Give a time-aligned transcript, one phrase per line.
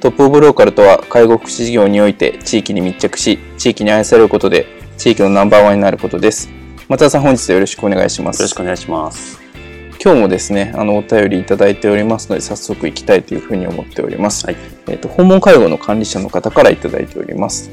[0.00, 6.48] トップオブローカルとは介護福祉事業において地域に密着し、地域に愛されることで地域のナンバーワンになることです。
[6.88, 8.40] 松田さん本日よろしくお願いします。
[8.40, 9.38] よろしくお願いします。
[10.02, 14.46] 今日もですね、あのお便りいただいておりますので早速行きたいというふうに思っております。
[14.46, 14.56] はい、
[14.88, 17.70] えっ、ー、と訪問介護の管理者の方からいただいております。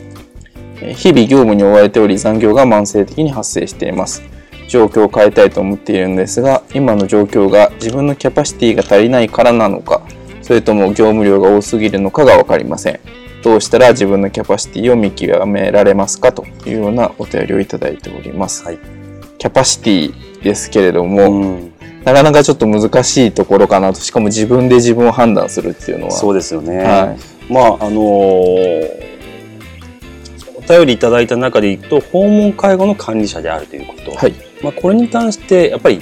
[0.81, 4.21] 日々業務に追われており残業が慢性的に発生しています。
[4.67, 10.01] 状況を変えたいと思っているんですが今の状況が自分のキャパシティが足りないからなのか
[10.47, 13.01] それとも業務量が多すぎるのかが分かりません。
[13.43, 18.79] どうしたら自分のキャパシティを見極められますかというようなお便りをいただいております、はい、
[19.37, 21.73] キャパシティですけれども、うん、
[22.05, 23.99] なかなかちょっと難しいところかなと。
[23.99, 26.11] しかも自分で自分を判断するっていうのは。
[26.11, 27.17] そうですよね、は
[27.49, 29.07] い、まああのー
[30.55, 36.01] お便りいただいた中でいくと訪問介護の管理者であるということ、はい、まあ、これに関してやっぱり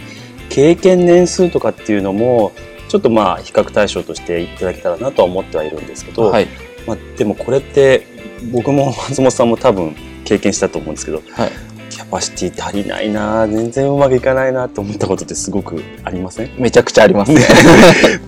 [0.49, 2.51] 経験年数とかっていうのも
[2.87, 6.47] ちょっとまあ比較対象としていただけたらなとは思ってはいるんですけど、はい、
[6.87, 8.05] まあ、でもこれって
[8.51, 11.51] 僕も松本さんも多分経験したと思うんですけど、はい、
[11.89, 16.51] キャパシティ足りないな全然うまくいかないなと思ったことってすごくありません？
[16.57, 17.41] めちゃくちゃありますね。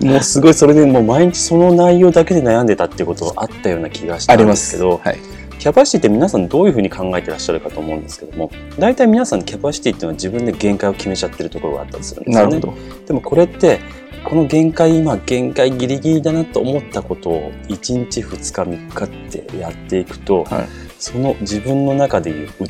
[0.00, 5.18] もうすごいそれでもう毎日その内容だけで悩んでたっていうことあったような気がしたんですけど、はい、
[5.58, 12.60] キャパシティって皆さんどういうふうに考えてらっしゃるかと思うんですけども大体皆さんキャパシティっていうのは自分で限界を決めちゃってるところがあったりするんですよね。
[13.06, 13.80] でもこれって
[14.24, 20.68] この限界今限界ギリギリだなと思ったことを1日2日3日ってやっていくと、はい、
[20.98, 22.66] その自分の中でいう器キ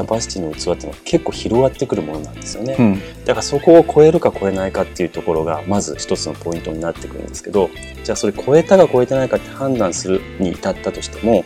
[0.00, 7.70] ャパシティの器っていうのは結構広がってくるものなんですよね、うん、だからそこを超えるか超えないかっていうところがまず一つのポイントになってくるんですけど
[8.04, 11.44] じゃあそれ超えたか超えてないかって判断するに至ったとしても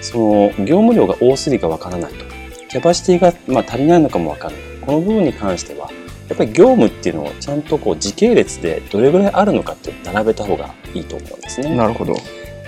[0.00, 2.24] その業務量が多すぎかわからないと。
[2.70, 4.60] キャパシティがまあ足りないのかもわからない。
[4.80, 5.90] この部分に関しては
[6.30, 11.74] やっぱり業務っていうのをちゃんとこう時系列でどれぐらいあるのかって並べた方がいいと思うんですね。
[11.74, 12.14] なるほど。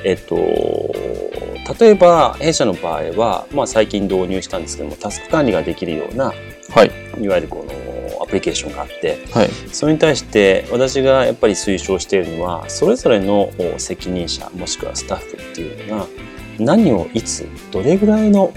[0.05, 0.37] えっと、
[1.79, 6.33] 例えば弊社の場合は、まあ、最近導入したんですけどもタスク管理ができるような、
[6.71, 6.91] はい、
[7.23, 7.73] いわゆるこの
[8.21, 16.07] アプリケーションがあって、はい、それに対して私がやっぱり推奨しているのはそれぞれの責任者もしくはスタッフっていうのが
[16.59, 18.53] 何をいつどれぐらいの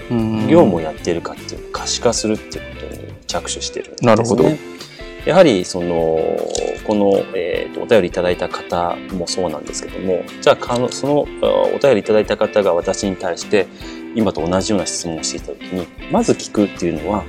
[0.48, 4.06] 業務をやっているかっていうのを可視化するっていうことに着手してるんですね。
[4.08, 4.75] なるほど
[5.26, 6.18] やはりその
[6.86, 13.66] この、えーと、お便りいただいた方もそうなんですけどもじゃあそのお便りいただいた方が私に対して
[14.14, 17.24] 今と同じような質問をしていた時にまず聞くっていうのは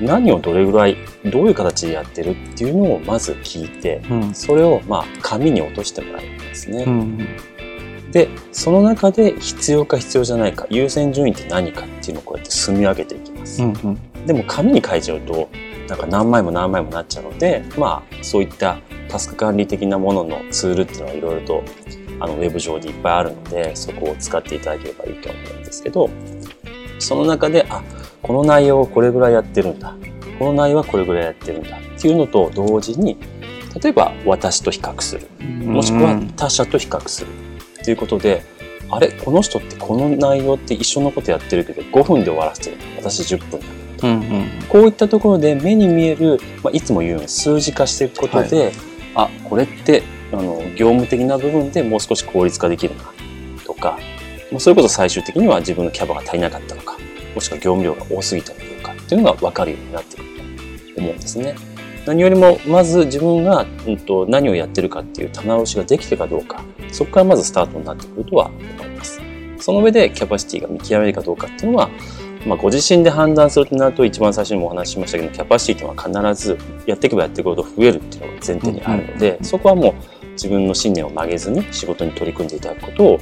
[0.00, 6.84] 何をどれぐらいどういう形でやってるっていうのをまず聞いて、うん、それをまあ紙に落としてもらうんですね。
[6.84, 7.18] うん。
[8.12, 15.50] でその中で必要か必要じゃないか優先順位って何かっていうのをこうやって積み上げていきます、うんうん、でも紙に書いちゃうと
[15.88, 21.64] なんか何枚も何枚もなっちゃうのでまあそういったタスク管理的なもののツールっていうのはいろいろと
[22.18, 26.10] あのウェブ上でいっぱいあるのでそこを使っていただければいいと思うんですけど
[26.98, 27.82] その中であ
[28.22, 29.94] この内容をこれぐらいやってるんだ。
[30.38, 31.78] この内容はこれぐらいやってるんだ。
[31.78, 33.16] っていうのと同時に
[33.80, 35.28] 例えば私と比較する。
[35.64, 37.28] もしくは他者と比較する。
[37.80, 38.42] っていうことで
[38.90, 42.76] あれこの人ってこの内容って一緒のことやってるけど5分で終わらせてる。
[42.96, 43.66] 私10分だ
[44.02, 48.72] うんうん、こういったところで目に見える、まあ、いつも言うように数字化していくことで、はい、
[49.14, 50.02] あこれって
[50.32, 53.04] あの業務的な部分でもう少し効率化できるな
[53.64, 53.98] とか
[54.58, 56.96] それこそ最終的には自分のキャバが足りなかったのか
[57.34, 60.28] もしくは業務量が多すぎたのかっていうのが分かるようになってくる
[60.94, 61.54] と思うんですね。
[62.06, 66.62] 何よりもまず自分が、うんと、何をやってるかっていう棚卸しができてかどうか
[66.92, 69.20] そこからまずスタートになってくるとは思います。
[69.58, 71.90] その上でキャパシティが見極めるかどうかっていうのは
[72.46, 83.20] まあ、ご自身で判断するとなると一番最初にもお話ししましたけどキャパシティというのは必ずやっていけばやっていくほど増えるっていうのが前提にあるので、そこはもう自分の信念を曲げずに仕事に取り組んでいただくことを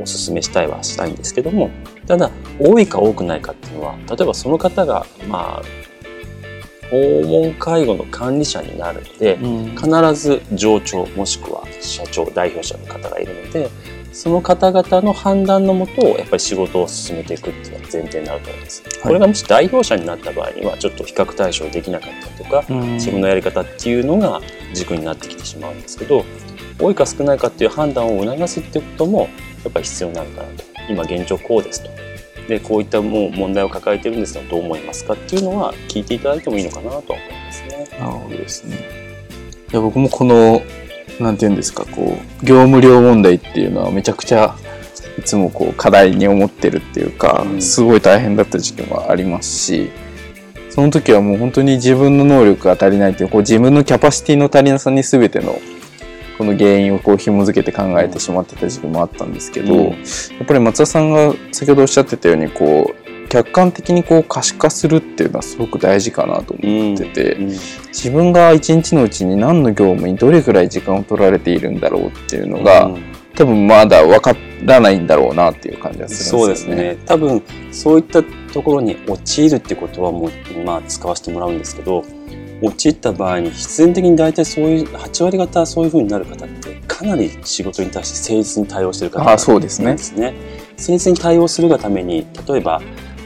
[0.00, 1.70] おすすめしたいはしたいんですけども
[2.06, 5.62] ただ多いか多くないかっていうのは例えばその方がまあ
[6.90, 13.70] 訪問介護の管理者になるので、うん、必ず上長もしくは社長代表者の方がいるので
[14.12, 18.82] その方々の判断のもとやっぱり仕事を進めていくっていうのが前提になると思います。
[18.82, 24.40] はい、これがもし代表者になった場合にはちょっと比較対象できなかったりとか、うん、自分のやり方っていうのが
[24.74, 26.24] 軸になってきてしまうんですけど
[26.78, 29.20] 多いか少ないかっていう判断を促すっていうことも
[29.64, 30.64] やっぱり必要なのかなと。
[30.88, 31.90] 今現状こうですと。
[32.48, 37.88] でこういったもう問題を抱えてるんですがどう思いますかっていうのは聞いていただいてもいいのかなと思いますね。
[37.92, 38.76] なるほどですね。
[39.72, 40.60] いや僕もこの
[41.22, 44.56] なんていうんですかこう業務量問題っていうのはめちゃくちゃ
[45.18, 49.90] いつもこう課題に思ってるっていうか、うん、すごい大変だった時期もありますし
[50.70, 55.58] その時はもう本当に自分の能力が足りないっていうこう自分のキャパシティの足りなさに全ての
[56.38, 59.96] この原因をこう紐付けて考えてしまってた時期もあったんですけど、うん、や
[60.42, 63.01] っぱり松田さんが先ほどおっしゃってたようにこう
[63.32, 67.48] 客観的にこう可視化するっていうのはすごく大事かなと思ってて、うんうん、
[67.88, 72.90] 自分が一日のうちに何の業務にどれぐらい時間を取られているんだろうっていうのが、
[73.34, 76.82] 多分まだ分からないんだろうなっていう感じがするんですよね。
[76.82, 82.04] そうですね多分そういったところに陥るってことはもう、まあ、使わせてもらうんですけど
[82.60, 89.92] 陥った場合に必然的に大体そういう8割方そういうふうになる方ってかなり仕事に対して誠実に対応してる方なんですね。
[89.92, 90.34] ですね
[90.72, 92.82] 誠実に対応するがために例えば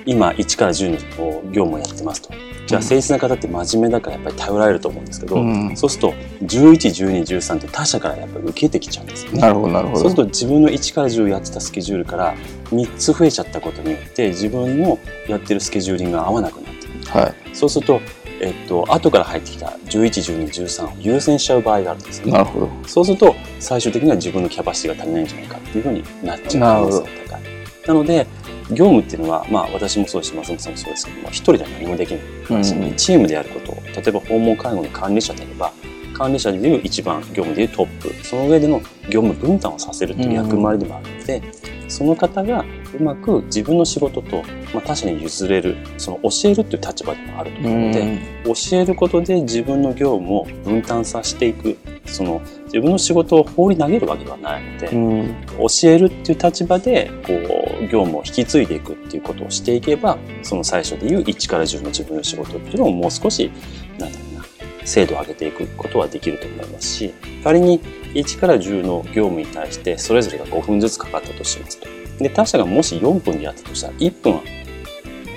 [0.07, 2.31] 今1から10の業務をやってますと。
[2.67, 9.41] じゃあ誠実な方って真面目だからやっぱり頼られると思うんですけど、うん、そうすると111213って他社からやっぱり受けてきちゃうんですよね。
[9.41, 10.01] なるほどなるほど。
[10.01, 12.35] そうすると自分の1から10やってたスケジュールから
[12.71, 14.99] 3つ増えちゃったことによって自分の
[15.29, 18.01] やってるスケジューリングが合わなくなってる、はい、そうすると
[18.41, 22.33] えっと後から入ってきた11、12、13を優先しちゃう場合があるんですね。
[22.33, 22.71] なるほど。
[22.87, 27.43] そうすると最終的には自分のキャパシティが足りないんじゃないかっていうふうになっちゃう可能性が高い。
[27.87, 28.27] なので
[28.71, 35.73] 業務っていうのは、まあ、私もそうですし松本さんもそうですけども一人では何もできない話に、うん、チームでやること例えば訪問介護の管理者であれば
[36.15, 38.81] 管理者でいう一番業務でいうトップその上での
[39.11, 41.43] 業務分担をさせるという役割でもあるので、
[41.83, 42.65] うん、その方が
[42.99, 44.43] うまく自分の仕事と、
[44.73, 51.77] まあ、他者に譲れるその教えるっていう立場でもあると思うので、うん、教えることで自分の業務を分担させていく
[52.07, 52.41] その
[52.77, 63.51] 自分の仕事を放り投げるわけではないので、うん、教えるっていう立場でこう業務を引き継いでいくっていうことをしていけばその最初でいう1から10の自分の仕事っていうのをもう少し
[63.99, 64.45] なんだろうな
[64.85, 67.81] 精度を上げていくことはできると思いますし仮に
[68.13, 71.89] 1から10の業務に対してそれぞれが5分ずつかかったとしますと。
[72.19, 74.41] で他社がもし4分でやったとしたら1分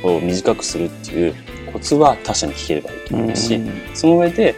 [0.03, 1.35] を短くするっていう
[1.71, 3.62] コツは他社に聞ければいいと思いますし、
[3.94, 4.56] その上で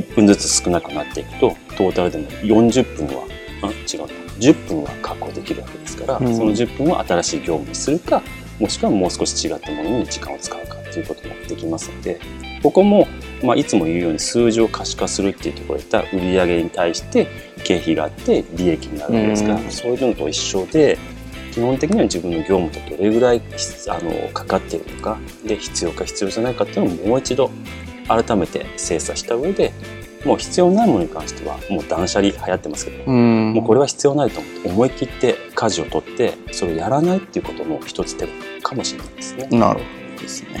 [0.00, 3.26] 1分ずつ少なくなっていくとトータルでも40分は
[3.62, 8.22] あ違う10分は確保できるわけですから、うん、その10分を新しい業務にするか
[8.58, 12.20] もしくはもう少し違ったものに時間を使うかということもできますので
[12.62, 13.06] ここも、
[13.42, 17.26] まあ、いつも言うように数字を可視化するっていうところで言った売上に対して
[17.64, 20.98] 経費があって利益になるわけですから、うん、そういうのと一緒で
[21.52, 23.42] 基本的には自分の業務とどれぐらい
[23.88, 27.50] あのかかっているのかで必要か必要じゃないかっていうのをもう一度
[28.08, 29.72] 改めて精査した上で
[30.24, 38.26] もう必要ないものに関してはもう断捨離流行ってますけどもうこれは必要ないと思って思い切って舵を取ってそれをやらないっていうことも一つ手
[38.62, 39.46] かもしれないですね。
[39.48, 39.84] なるほ
[40.16, 40.60] どですね。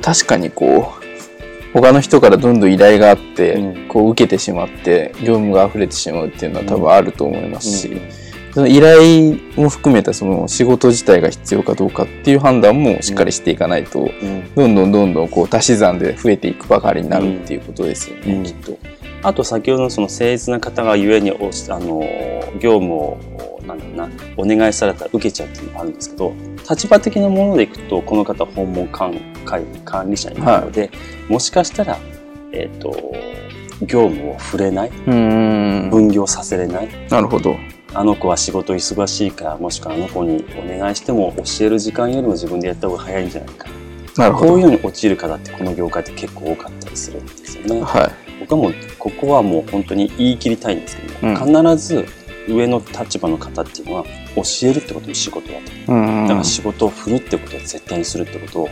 [0.00, 8.21] 確かにこう他の人からどんどん依頼があって、うん、こう受けてしまって業務が溢れてしまうっていうのは多分あると思いますし、うんうん
[8.52, 14.10] その依頼も含めたその仕事自体が必要かどうかっていう判断もしっかりしていかないと、
[14.54, 18.78] どんどんどんどんこう足し算で増えていくばかりになるっていうことですよね、きっと。
[19.22, 22.02] あと先ほどのその誠実な方がゆえにあの
[22.58, 26.34] 業務をなんだろうなお願いされたら受けちゃうっていうのがあるんですけど
[26.68, 29.14] 立場的なものでいくとこの方訪問管
[29.84, 30.90] 管理者になるので、はい、
[31.32, 31.98] もしかしたら、
[32.52, 32.90] えーと、
[33.86, 37.56] 業務を触れない分業させれないなるほど
[37.94, 43.68] あの子は仕事忙しいからもしくはあの子にお願いしても教える時間よりも自分でやった方が早いんじゃないか。
[44.16, 44.48] なるほど。
[44.48, 47.82] こういうのに陥る方ってこの業界って結構多かったりするんですよね。
[47.82, 52.06] はい、僕はもうここはもう本当に言い切りたいんですけども、うん、必ず
[52.48, 54.04] 上の立場の方っていうのは
[54.36, 58.68] 教えるってことに仕事だと、うんうん、だから仕事を振るってことを絶対にするってことを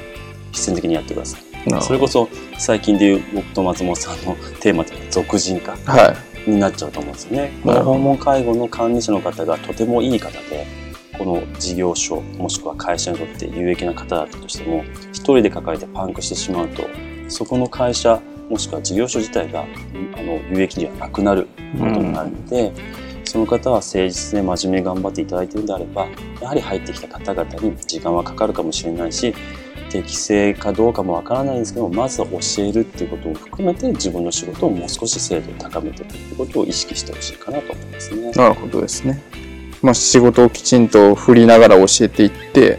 [0.53, 1.43] 必然的にやってください。
[1.83, 7.53] それこそ最近でいう僕と松本さんのテーマで俗人化、はい、になっちゃうと思うんですよね。
[7.65, 10.67] 訪問介護の管理者の方がとてもいい方で
[11.19, 16.85] この事業所もしくは会社にとって有益な方だったとしても一人で抱えてパンクしてしまうと
[17.29, 21.47] そこの会社もしくは事業所自体があの有益ではなくなる
[21.79, 22.73] ことになるので、
[23.25, 26.09] その方は誠実で真面目に頑張っていただいているんであれば
[26.41, 29.33] やはり入ってきた方々に時間はかかるかもしれないし
[29.91, 38.31] 適正かどうかもわからないんですけどまずは教えるっていうことを含めて自分の仕事をもう少し精度を高めていくってことを意識してほしいかなと思いますね。
[38.31, 39.23] なるほどですね。
[39.83, 42.79] まあ、仕事をきちんと振りながら教えていって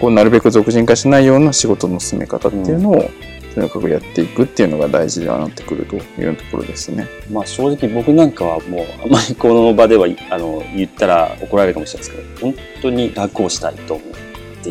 [0.00, 7.08] こうなるべく俗人化しないような仕事の進め方っていうのを、うんとにかくやっていくっていうのが大事になってくるというところですね。
[7.32, 14.04] まあ正直僕なんかはもうあまりこの場ではあの言ったら怒られるかもしれないですけど本当に楽をしたいと思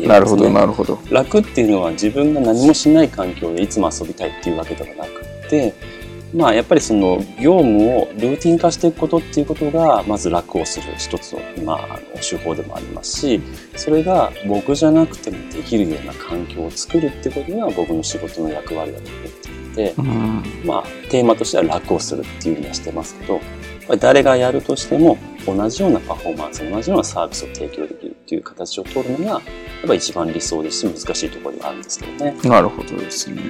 [0.00, 0.98] いる、ね、なるほどなるほど。
[1.10, 5.74] 楽っていうのは自分が何もしない環境でいつも遊びたいっていうわけではなくて
[6.34, 13.40] まあやっぱりその業務をルーティン化していくことっていうことがまず楽をする一つの,、まあ、あの手法でもありますし
[13.76, 23.40] それが僕じゃなくてもできるような環境を作るってことが僕の仕事の役割だと思っているので、うん、まあテーマとしては楽をするっていうふうにはしてますけど
[23.98, 29.40] 誰がやるとしても同じようなパフォーマンス同じようなサービスを提供できるっていう形を取るのがやっ
[29.86, 32.36] ぱ一番理想ですし難しいところではあるんですけどね。
[32.42, 33.40] なるほどですね。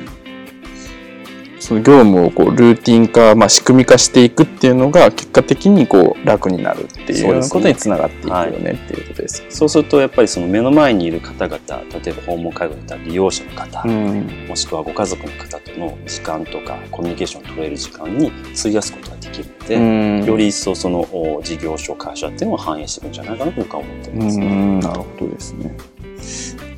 [1.59, 9.45] その業務をこうルーティン化、まあ、仕組み化していくっていうのが結果的にこう楽になるっていうことにつながっていくよね、っていうことです。
[9.49, 11.59] そうするとやっぱりその目の前にいる方々
[12.05, 19.06] 例えば訪問介護だったら利用者の方、うん、もしくはご家族の方との時間とかコミュニケーションを取れる時間に費やすこと
[19.43, 21.07] きるので、うん、より一層その
[21.43, 25.77] 事業所会社っていうのを反映していくんじゃないかなと僕は思ってます、ね、なるほどですね。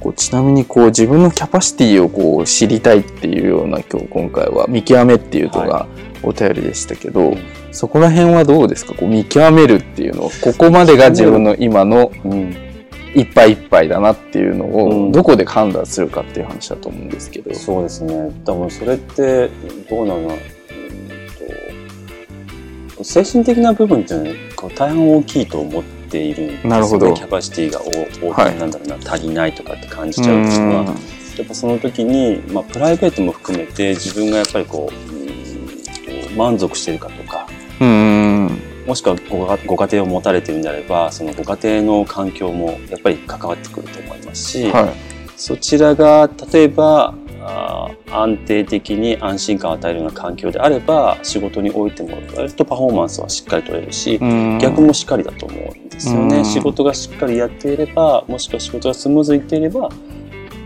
[0.01, 5.89] こうちなみにこう自分のキャパシティをこう知りたいっていうような今日今回は見極めっていうのが
[6.23, 7.39] お便りでしたけど、はい、
[7.73, 8.95] そこら辺はどうですか？
[8.95, 12.13] こう見極めるっていうのをここまでが自分の今の
[13.15, 18.31] いっぱいいっぱいだなっていうのをどこで判断するかっていう話だと思うんですけど、うん、そうですね。
[18.45, 19.49] 多分それって
[19.91, 20.39] どうなの？
[23.05, 27.13] 精神的な部分っていうのは大変大きいと思ってているんですなるほど。
[27.15, 37.47] キャパシティが大きい、なんだろうな足りないとかって感じちゃうっていうのはやっぱその時に、まあ、プライベートも含めて自分がやっぱりこう満足してるかとか
[37.81, 39.17] もしくは
[39.67, 44.95] ごご家庭を持たれてるんであればそのご家庭の環境もやっぱり関わってくると思いますし、はい、
[45.37, 47.15] そちらが例えば
[47.49, 47.91] あ
[48.23, 54.19] 安定的に安心感を与えるような環境であれば仕事においても割とパフォーマンスはしっかり取れるし
[54.61, 56.45] 逆もしっかりだと思うんですよね。
[56.45, 59.89] 仕事がしっかりやっていればもしくは仕事がスムーズにいっていれば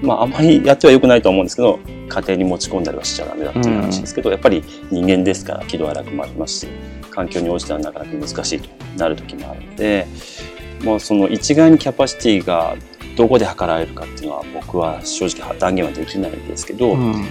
[0.02, 6.68] まあ、あまりやってはよくないと思うんですけど家庭に持ち込んだりはしちゃダメだっていう話ですけど、やっぱり人間ですから喜怒哀楽もありますし
[7.10, 10.06] 環境に応じてはなかなか難しいとなる時もあるので
[10.82, 12.74] もうその一概にキャパシティが
[13.16, 17.24] どこで測られるかっていうのは僕は正直断言はできないんですけど、うん、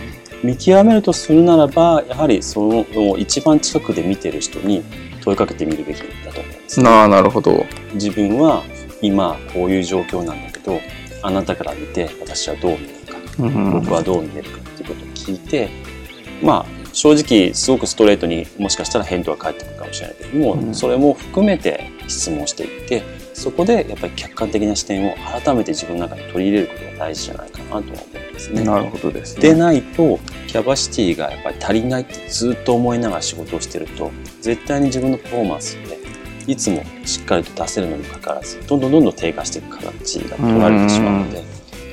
[0.43, 4.83] 見極めるとするならばやはりその一番近くで見てる人に
[5.21, 7.65] 問いかけてみるべきだと思うんです、ね、ななるほど。
[7.93, 8.63] 自分は
[9.01, 10.79] 今こういう状況なんだけど
[11.23, 15.69] あなたから見て私はどう見えるか、うん、僕はどう見えるかっていうことを聞いて
[16.41, 28.63] まあ正直すごくストレートにもしかしたら返答が返ってくるかもしれないけども、うん、それも含めて質問していってそこでやっぱり客観的な視点を改めて自分の中に取り入れることが大事じゃないかなとは思うんですね。
[28.63, 34.11] なるほどです、ね、でないとキャパシティがやっぱり足りないってずっと思いながら仕事をしてると
[34.41, 35.99] 絶対に自分のパフォーマンスって
[36.51, 41.43] いつもしっかりと出せるのにもかかわらずどんどんどんどん低下していく形が取られてしまうので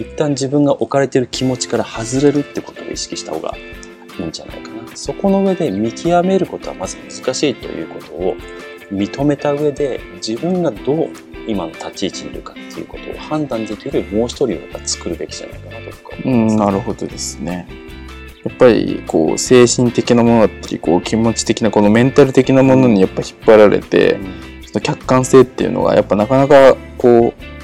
[0.00, 3.57] 一旦自分が置かれている気持ちから外れるってことを意識した方が
[4.18, 4.78] いいんじゃないかな。
[4.97, 8.37] そこの上で見極めることはまず難しいということを
[8.90, 11.09] 認めた上で自分がどう
[11.47, 17.66] 今の立ち位置にいるかっていうことを判断できるもう一人をやっぱ作るべきじゃないかなと僕は思います、なるほどですね。
[18.45, 24.14] やっぱりこう精神的なものだったりこう気持ち的なこのメンタル的なものにやっぱ引っ張られて、
[24.75, 27.57] うん、客観性っていうのがやっぱなかなかこう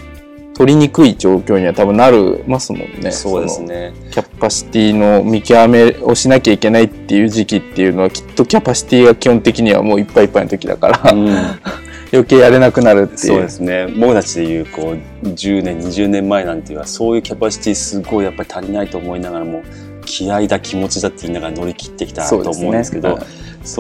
[0.55, 3.11] 取りにくい状況には多分なるますもんね。
[3.11, 3.93] そうですね。
[4.13, 11.29] キャパシティの見極めをしなきゃいけないっていう時期っていうのはきっとキャパシティが基本的にはもういっぱいいっぱいの時だから、うん、
[12.15, 19.63] 余計やれなくなるっていうそうですね僕たちでいうこう10年20年前なんていうのはそういうキャパシティすごいやっぱり足りないと思いながらも
[20.05, 23.25] 気合だ気持ちだって言いながら乗り切ってきたと思うんですけどそ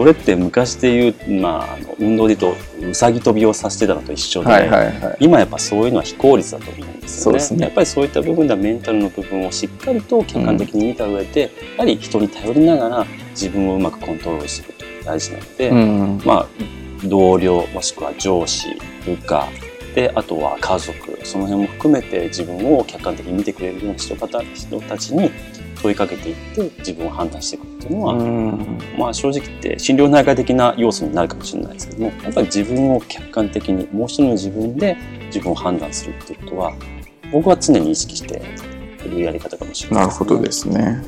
[0.05, 16.49] れって昔でいう、まあ、あの運動で言うとうさぎ跳びをさせてたのと一緒で、はいはいはい、今やっぱそういうのは非効率だと思うんですよね、ね、やっぱりそういった部分ではメンタルの部分をしっかりと客観的に見た上で、うん、やはり人に頼りながら自分をうまくコントロールしていくことが大事なので、うん、まあ
[17.07, 18.69] 同僚もしくは上司
[19.05, 19.49] 部下
[19.95, 25.31] であとは家族その辺も含めて自分を客観的に見てくれるような人方人たちに
[25.85, 28.14] 問いかけていって自分を判断していくっていうのは、
[28.99, 36.73] まあ正直言って心療内科的な要素になるかもしれないですけどもやっぱり自分を客観的にもう一人の自分で自分を判断するっていうことは
[37.31, 38.43] 僕は常に意識して
[39.07, 40.00] いるやり方かもしれない。
[40.00, 41.03] ね、なるほどですね。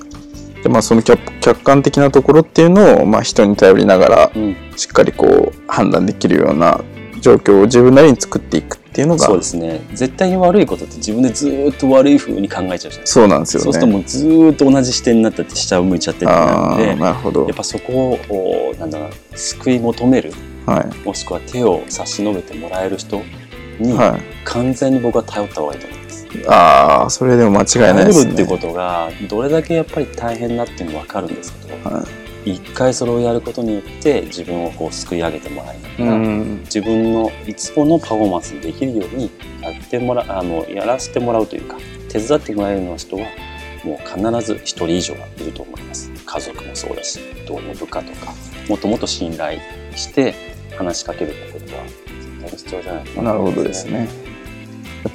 [0.62, 1.23] でまあその客
[1.62, 4.33] 観的なところっていうのを、まあ、人に頼りながら、
[4.76, 6.80] しっかりこう判断できるような
[7.21, 9.86] 状況を自分なりに作っていくっていうのがそうですね。
[9.92, 17.44] 絶対に悪いことって自分でずっと悪いふうに考えちゃうじゃないそうなんですよ、ね、そうするともうずっと同じ視点になってて下を向いちゃってるのでなるほど。
[17.44, 20.32] やっぱそこをなんだろう救い求める、
[20.64, 23.22] はい、もしくは手を差し伸べてもらえる人
[23.78, 26.26] に、はい、完全に僕は頼った方がいいと思います。
[26.48, 28.32] ああそれでも間違いないですね。
[28.32, 41.76] っていうことがどれだけやっぱり大変だっていうの分かるんですけど、はい一回それをやることによって自分をこう救い上げてもらいながら、うん、自分のいつものパフォーマンスにできるようにやってもらあのやらせてもらうというか
[42.08, 43.26] 手伝ってもらえるような人は
[43.84, 46.10] もう必ず1人以上はいると思います。
[46.24, 48.32] 家族もそうだし同僚部下とか
[48.68, 49.60] もっともっと信頼
[49.94, 50.34] して
[50.76, 54.08] 話しかけるってことは絶対に必要じゃないかな、ね、なるほどですね。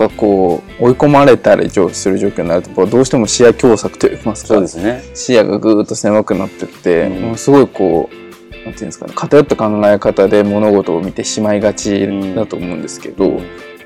[0.01, 1.79] やっぱこう追い込まれたりす
[2.09, 5.03] る状況になるとどうしても視野狭窄といいますかそうですね。
[5.13, 13.43] 視野がぐーっと狭くなってって、うん、もうすごいこうなんていうんですかね偏った考え方で物事を見てしまいがちだと思うんですけど、うん、や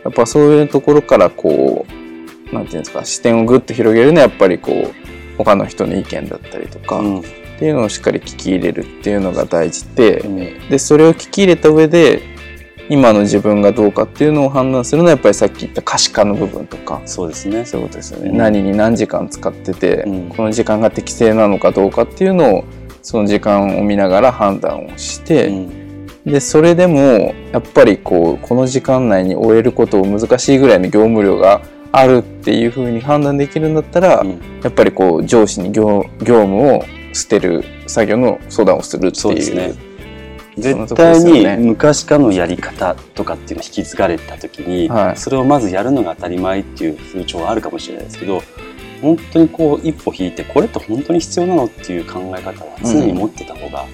[0.09, 1.85] っぱそういうところからこ
[2.51, 7.23] うなんていうんですか視点をぐっと広げるのはやっぱりこう他の人の意見だったりとか、うん、っ
[7.59, 12.34] ていうのをしっかり聞き入れるっていうのが大事で,、でそれを聞き入れた上で
[12.89, 17.01] 今の自分がどうかっていうのを判断するのはやっぱりさっき言った可視化の部分とか。
[17.05, 17.65] そうですね。
[17.65, 22.65] そういうことですよね、うん、何に何時間使ってて、うん、この時間が適正なのかどうかっていうのを
[23.01, 31.61] その時間を見ながら判断をして、うん、でそれでもやっぱりこうこの時間内に終えることを難しいぐらいの業務量が
[31.91, 34.23] あるっていうふうに判断できるんだったら、
[34.63, 39.84] やっぱりこう上司に業業務を捨てる作業の相談をするっていう。
[40.57, 48.41] ね絶対に昔からのやり方とかっていうのを引き継がれた時に、はい、それをまずやるのが当たり前っていう風潮はあるかもしれないですけど
[49.01, 53.85] 本当にこう一歩引いてこれって本当に必要なのっていう考え方は常に持ってた方が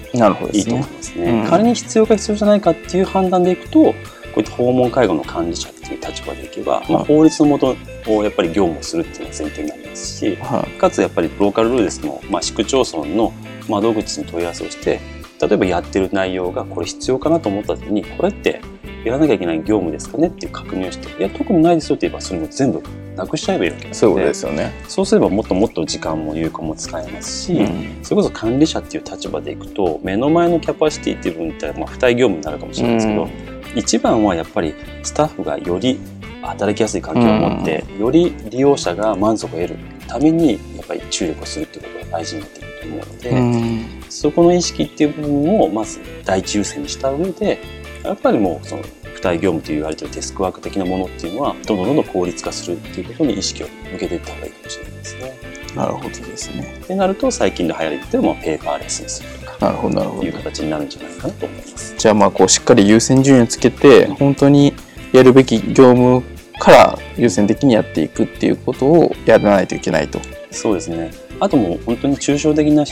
[0.52, 1.24] いいと思いますね。
[1.24, 3.94] うん、すね仮に必要か必要じゃないかっていう判断でいくと
[4.32, 13.32] こういった訪問介護の管理者っていう立場でいけば、まあ、法律のもとをやっぱり業務をするっていうのが前提になりますし、はい、かつやっぱりローカルルールですの、まあ、市区町村の
[13.68, 15.00] 窓口に問い合わせをして
[15.42, 18.60] 例えばやってる内容がこれ必要かなと思った時にこれって
[19.04, 22.80] やらなきゃいけない業務ですかねっていう確認をしていや特にないですよって言えばそれも全部
[23.16, 24.72] なくしちゃえばいいわけですそうですよね。
[24.88, 33.30] そうすればもっともっと時間も有効も使えますし、うん、それこそ管理者っていう立場でいくと目の前のキャパシティっていう部分ってまあ付帯業務になるかもしれないですけど、うん、
[33.78, 36.00] 一番はやっぱりスタッフがより
[36.42, 47.60] 働きやすい環境を持って、うん、より利用者が満足を得るためにやっぱり注力をするっていうことが大事になっていると思うので、そこの意識っていう部分をまず第一優先にした上で
[48.04, 55.38] やっぱりもうその付帯業務と言われてるデスクワーク的なものっていうのはどんどんどんどん効率化するっていうことに意識を向けていった方がいいかもしれないですね。
[55.74, 56.80] なるほどですね。
[56.82, 61.94] ってなると最近の流行りっていうのはペーパーレスにするとかなるほどなるほどいう形になるんじゃないかなと思います。
[61.96, 64.74] じゃあまあこうしっかり優先順位をつけて本当に
[65.12, 66.22] やるべき業務
[66.58, 70.20] から優先的にやっていくっていうことをやらないといけないと。
[70.50, 71.10] そうですね。
[71.42, 72.84] あともう本当に抽象的な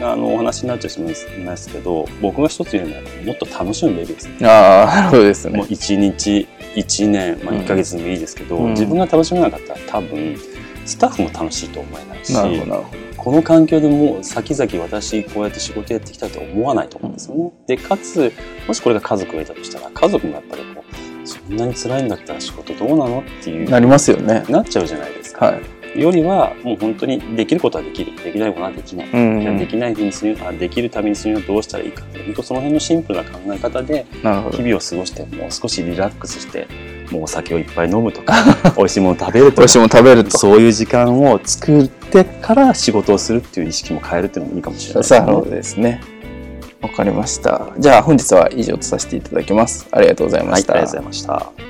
[0.00, 4.48] あのお話になっちゃいますけど僕が一つ言うのはもっと楽しむべきですね。
[4.48, 5.58] ああなるほどですね。
[5.58, 10.34] もう1日1年、まあ、1か月でもいいですけど、うん、自分が楽しめなかったら多分
[10.86, 12.32] スタッフも楽しいと思えないし
[13.18, 17.42] この環境でもう先々私こうやって仕事やっていきたいと思わないと思うんですよね。
[17.42, 18.32] うん、でかつ
[18.66, 20.82] もしこれが家族がいたとしたら家族もやっぱりこ
[21.22, 25.44] うそんなに辛いんだったら仕事どうなのっていうなりますよねなっちゃうじゃないですか。
[25.44, 36.68] はいよりはもう本当にできることはできるできないことはできない、うんうん、できないふうにするあできるためにするにはどうしたらいいか本当その辺のシンプルな考え方で日々を過ごしてもう少しリラックスして
[37.10, 38.34] もうお酒をいっぱい飲むとか
[38.76, 45.26] 美味しいもの食べるとか美味しいもの食べるとそういう時間を作ってから仕事をするっていう意識も変えるっていうのもいいかもしれないですね。
[45.26, 46.00] そうですね
[46.82, 47.68] わかりました。
[47.78, 49.86] じゃあ本日は以上とさせていただきます。
[49.90, 50.72] ありがとうございました。
[50.72, 51.69] はい、ありがとうございました。